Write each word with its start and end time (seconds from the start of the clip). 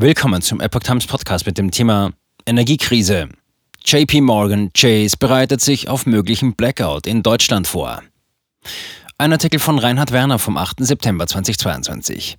Willkommen 0.00 0.42
zum 0.42 0.60
Epoch 0.60 0.84
Times 0.84 1.08
Podcast 1.08 1.44
mit 1.44 1.58
dem 1.58 1.72
Thema 1.72 2.12
Energiekrise. 2.46 3.30
JP 3.84 4.20
Morgan 4.20 4.70
Chase 4.72 5.16
bereitet 5.18 5.60
sich 5.60 5.88
auf 5.88 6.06
möglichen 6.06 6.54
Blackout 6.54 7.08
in 7.08 7.24
Deutschland 7.24 7.66
vor. 7.66 8.04
Ein 9.18 9.32
Artikel 9.32 9.58
von 9.58 9.76
Reinhard 9.76 10.12
Werner 10.12 10.38
vom 10.38 10.56
8. 10.56 10.86
September 10.86 11.26
2022. 11.26 12.38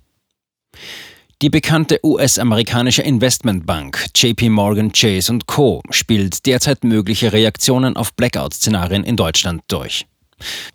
Die 1.42 1.50
bekannte 1.50 2.00
US-amerikanische 2.02 3.02
Investmentbank 3.02 4.06
JP 4.16 4.48
Morgan 4.48 4.90
Chase 4.92 5.38
Co. 5.44 5.82
spielt 5.90 6.46
derzeit 6.46 6.82
mögliche 6.82 7.34
Reaktionen 7.34 7.94
auf 7.94 8.14
Blackout-Szenarien 8.14 9.04
in 9.04 9.16
Deutschland 9.16 9.64
durch. 9.68 10.06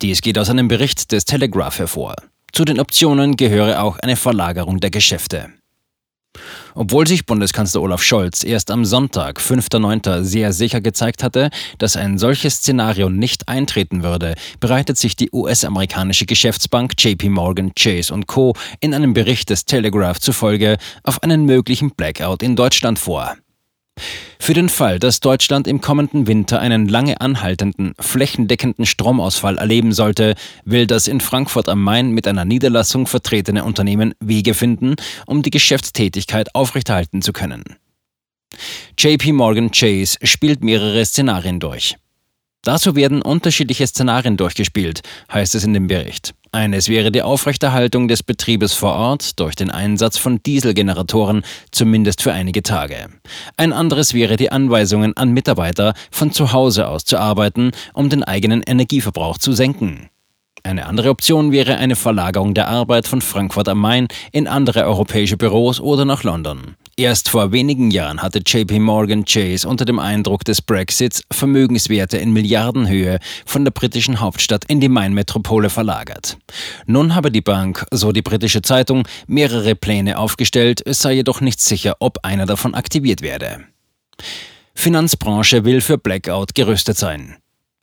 Dies 0.02 0.20
geht 0.20 0.38
aus 0.38 0.50
einem 0.50 0.68
Bericht 0.68 1.10
des 1.10 1.24
Telegraph 1.24 1.80
hervor. 1.80 2.14
Zu 2.52 2.64
den 2.64 2.78
Optionen 2.78 3.34
gehöre 3.34 3.82
auch 3.82 3.98
eine 3.98 4.14
Verlagerung 4.14 4.78
der 4.78 4.90
Geschäfte. 4.92 5.50
Obwohl 6.74 7.06
sich 7.06 7.26
Bundeskanzler 7.26 7.82
Olaf 7.82 8.02
Scholz 8.02 8.44
erst 8.44 8.70
am 8.70 8.84
Sonntag, 8.84 9.40
5.9., 9.40 10.22
sehr 10.22 10.52
sicher 10.52 10.80
gezeigt 10.80 11.22
hatte, 11.22 11.50
dass 11.78 11.96
ein 11.96 12.18
solches 12.18 12.56
Szenario 12.56 13.08
nicht 13.08 13.48
eintreten 13.48 14.02
würde, 14.02 14.34
bereitet 14.60 14.98
sich 14.98 15.16
die 15.16 15.30
US-amerikanische 15.32 16.26
Geschäftsbank 16.26 16.92
JP 16.98 17.30
Morgan 17.30 17.72
Chase 17.74 18.12
Co. 18.26 18.54
in 18.80 18.94
einem 18.94 19.14
Bericht 19.14 19.50
des 19.50 19.64
Telegraph 19.64 20.20
zufolge 20.20 20.78
auf 21.02 21.22
einen 21.22 21.44
möglichen 21.44 21.90
Blackout 21.90 22.42
in 22.42 22.56
Deutschland 22.56 22.98
vor. 22.98 23.36
Für 24.38 24.54
den 24.54 24.68
Fall, 24.68 24.98
dass 24.98 25.20
Deutschland 25.20 25.66
im 25.66 25.80
kommenden 25.80 26.26
Winter 26.26 26.60
einen 26.60 26.88
lange 26.88 27.20
anhaltenden, 27.20 27.94
flächendeckenden 27.98 28.86
Stromausfall 28.86 29.58
erleben 29.58 29.92
sollte, 29.92 30.34
will 30.64 30.86
das 30.86 31.08
in 31.08 31.20
Frankfurt 31.20 31.68
am 31.68 31.82
Main 31.82 32.10
mit 32.10 32.28
einer 32.28 32.44
Niederlassung 32.44 33.06
vertretene 33.06 33.64
Unternehmen 33.64 34.14
Wege 34.20 34.54
finden, 34.54 34.94
um 35.26 35.42
die 35.42 35.50
Geschäftstätigkeit 35.50 36.54
aufrechterhalten 36.54 37.22
zu 37.22 37.32
können. 37.32 37.64
JP 38.98 39.32
Morgan 39.32 39.70
Chase 39.70 40.16
spielt 40.22 40.62
mehrere 40.62 41.04
Szenarien 41.04 41.58
durch. 41.58 41.96
Dazu 42.62 42.96
werden 42.96 43.22
unterschiedliche 43.22 43.86
Szenarien 43.86 44.36
durchgespielt, 44.36 45.02
heißt 45.32 45.54
es 45.54 45.64
in 45.64 45.72
dem 45.72 45.86
Bericht. 45.86 46.34
Eines 46.56 46.88
wäre 46.88 47.12
die 47.12 47.20
Aufrechterhaltung 47.20 48.08
des 48.08 48.22
Betriebes 48.22 48.72
vor 48.72 48.94
Ort 48.94 49.38
durch 49.40 49.56
den 49.56 49.70
Einsatz 49.70 50.16
von 50.16 50.42
Dieselgeneratoren, 50.42 51.42
zumindest 51.70 52.22
für 52.22 52.32
einige 52.32 52.62
Tage. 52.62 53.08
Ein 53.58 53.74
anderes 53.74 54.14
wäre 54.14 54.36
die 54.36 54.50
Anweisungen 54.50 55.14
an 55.18 55.32
Mitarbeiter, 55.32 55.92
von 56.10 56.32
zu 56.32 56.54
Hause 56.54 56.88
aus 56.88 57.04
zu 57.04 57.18
arbeiten, 57.18 57.72
um 57.92 58.08
den 58.08 58.24
eigenen 58.24 58.62
Energieverbrauch 58.62 59.36
zu 59.36 59.52
senken. 59.52 60.08
Eine 60.62 60.86
andere 60.86 61.10
Option 61.10 61.52
wäre 61.52 61.76
eine 61.76 61.94
Verlagerung 61.94 62.54
der 62.54 62.68
Arbeit 62.68 63.06
von 63.06 63.20
Frankfurt 63.20 63.68
am 63.68 63.78
Main 63.78 64.08
in 64.32 64.48
andere 64.48 64.86
europäische 64.86 65.36
Büros 65.36 65.78
oder 65.78 66.06
nach 66.06 66.22
London. 66.22 66.74
Erst 66.98 67.28
vor 67.28 67.52
wenigen 67.52 67.90
Jahren 67.90 68.22
hatte 68.22 68.38
JP 68.38 68.78
Morgan 68.78 69.26
Chase 69.26 69.68
unter 69.68 69.84
dem 69.84 69.98
Eindruck 69.98 70.46
des 70.46 70.62
Brexits 70.62 71.22
Vermögenswerte 71.30 72.16
in 72.16 72.32
Milliardenhöhe 72.32 73.18
von 73.44 73.66
der 73.66 73.70
britischen 73.70 74.18
Hauptstadt 74.20 74.64
in 74.64 74.80
die 74.80 74.88
Main-Metropole 74.88 75.68
verlagert. 75.68 76.38
Nun 76.86 77.14
habe 77.14 77.30
die 77.30 77.42
Bank, 77.42 77.84
so 77.90 78.12
die 78.12 78.22
britische 78.22 78.62
Zeitung, 78.62 79.06
mehrere 79.26 79.74
Pläne 79.74 80.16
aufgestellt, 80.18 80.80
es 80.86 81.02
sei 81.02 81.12
jedoch 81.12 81.42
nicht 81.42 81.60
sicher, 81.60 81.96
ob 82.00 82.24
einer 82.24 82.46
davon 82.46 82.72
aktiviert 82.72 83.20
werde. 83.20 83.66
Finanzbranche 84.74 85.66
will 85.66 85.82
für 85.82 85.98
Blackout 85.98 86.54
gerüstet 86.54 86.96
sein. 86.96 87.36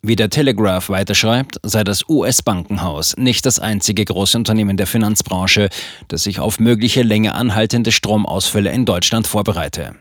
Wie 0.05 0.17
der 0.17 0.29
Telegraph 0.29 0.89
weiterschreibt, 0.89 1.61
sei 1.63 1.85
das 1.85 2.09
US-Bankenhaus 2.09 3.15
nicht 3.15 3.45
das 3.45 3.59
einzige 3.59 4.03
große 4.03 4.37
Unternehmen 4.37 4.75
der 4.75 4.85
Finanzbranche, 4.85 5.69
das 6.09 6.23
sich 6.23 6.41
auf 6.41 6.59
mögliche 6.59 7.03
länger 7.03 7.35
anhaltende 7.35 7.93
Stromausfälle 7.93 8.69
in 8.69 8.83
Deutschland 8.83 9.27
vorbereite. 9.27 9.95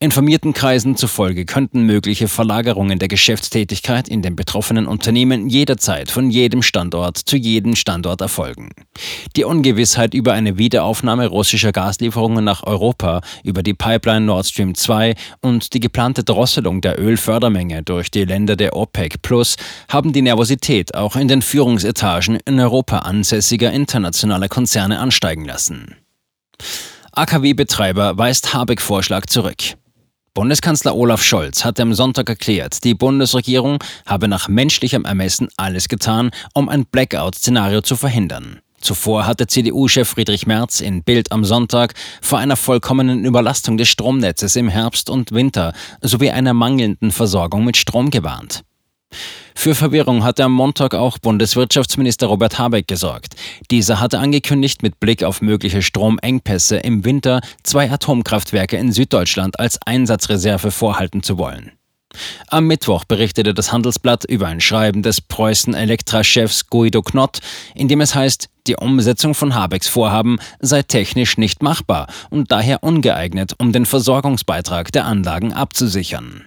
Informierten 0.00 0.52
Kreisen 0.52 0.96
zufolge 0.96 1.46
könnten 1.46 1.82
mögliche 1.82 2.28
Verlagerungen 2.28 2.98
der 2.98 3.08
Geschäftstätigkeit 3.08 4.06
in 4.06 4.20
den 4.22 4.36
betroffenen 4.36 4.86
Unternehmen 4.86 5.48
jederzeit 5.48 6.10
von 6.10 6.30
jedem 6.30 6.62
Standort 6.62 7.16
zu 7.16 7.36
jedem 7.36 7.74
Standort 7.74 8.20
erfolgen. 8.20 8.68
Die 9.34 9.44
Ungewissheit 9.44 10.14
über 10.14 10.34
eine 10.34 10.58
Wiederaufnahme 10.58 11.26
russischer 11.26 11.72
Gaslieferungen 11.72 12.44
nach 12.44 12.64
Europa 12.64 13.22
über 13.42 13.64
die 13.64 13.74
Pipeline 13.74 14.26
Nord 14.26 14.46
Stream 14.46 14.76
2 14.76 15.14
und 15.40 15.72
die 15.72 15.80
geplante 15.80 16.22
Drosselung 16.22 16.80
der 16.80 17.00
Ölfördermenge 17.00 17.82
durch 17.82 18.12
die 18.12 18.24
Länder 18.24 18.54
der 18.54 18.76
OPEC 18.76 19.20
Plus 19.22 19.37
haben 19.88 20.12
die 20.12 20.22
Nervosität 20.22 20.94
auch 20.94 21.16
in 21.16 21.28
den 21.28 21.42
Führungsetagen 21.42 22.38
in 22.44 22.58
Europa 22.60 22.98
ansässiger 22.98 23.72
internationaler 23.72 24.48
Konzerne 24.48 24.98
ansteigen 24.98 25.44
lassen. 25.44 25.96
AKW-Betreiber 27.12 28.16
weist 28.18 28.54
Habeck-Vorschlag 28.54 29.26
zurück. 29.26 29.76
Bundeskanzler 30.34 30.94
Olaf 30.94 31.22
Scholz 31.22 31.64
hatte 31.64 31.82
am 31.82 31.94
Sonntag 31.94 32.28
erklärt, 32.28 32.84
die 32.84 32.94
Bundesregierung 32.94 33.82
habe 34.06 34.28
nach 34.28 34.48
menschlichem 34.48 35.04
Ermessen 35.04 35.48
alles 35.56 35.88
getan, 35.88 36.30
um 36.54 36.68
ein 36.68 36.86
Blackout-Szenario 36.86 37.80
zu 37.80 37.96
verhindern. 37.96 38.60
Zuvor 38.80 39.26
hatte 39.26 39.48
CDU-Chef 39.48 40.08
Friedrich 40.08 40.46
Merz 40.46 40.80
in 40.80 41.02
Bild 41.02 41.32
am 41.32 41.44
Sonntag 41.44 41.94
vor 42.22 42.38
einer 42.38 42.54
vollkommenen 42.54 43.24
Überlastung 43.24 43.76
des 43.76 43.88
Stromnetzes 43.88 44.54
im 44.54 44.68
Herbst 44.68 45.10
und 45.10 45.32
Winter 45.32 45.72
sowie 46.00 46.30
einer 46.30 46.54
mangelnden 46.54 47.10
Versorgung 47.10 47.64
mit 47.64 47.76
Strom 47.76 48.10
gewarnt. 48.10 48.62
Für 49.54 49.74
Verwirrung 49.74 50.22
hatte 50.22 50.44
am 50.44 50.52
Montag 50.52 50.94
auch 50.94 51.18
Bundeswirtschaftsminister 51.18 52.28
Robert 52.28 52.60
Habeck 52.60 52.86
gesorgt. 52.86 53.34
Dieser 53.72 53.98
hatte 53.98 54.20
angekündigt, 54.20 54.84
mit 54.84 55.00
Blick 55.00 55.24
auf 55.24 55.42
mögliche 55.42 55.82
Stromengpässe 55.82 56.76
im 56.76 57.04
Winter 57.04 57.40
zwei 57.64 57.90
Atomkraftwerke 57.90 58.76
in 58.76 58.92
Süddeutschland 58.92 59.58
als 59.58 59.80
Einsatzreserve 59.84 60.70
vorhalten 60.70 61.24
zu 61.24 61.38
wollen. 61.38 61.72
Am 62.46 62.66
Mittwoch 62.68 63.04
berichtete 63.04 63.52
das 63.52 63.72
Handelsblatt 63.72 64.24
über 64.24 64.46
ein 64.46 64.60
Schreiben 64.60 65.02
des 65.02 65.20
Preußen 65.20 65.74
Elektra-Chefs 65.74 66.68
Guido 66.70 67.02
Knott, 67.02 67.40
in 67.74 67.88
dem 67.88 68.00
es 68.00 68.14
heißt, 68.14 68.48
die 68.68 68.76
Umsetzung 68.76 69.34
von 69.34 69.54
Habecks 69.54 69.88
Vorhaben 69.88 70.38
sei 70.60 70.82
technisch 70.82 71.36
nicht 71.36 71.62
machbar 71.62 72.06
und 72.30 72.52
daher 72.52 72.82
ungeeignet, 72.84 73.54
um 73.58 73.72
den 73.72 73.86
Versorgungsbeitrag 73.86 74.92
der 74.92 75.04
Anlagen 75.04 75.52
abzusichern. 75.52 76.44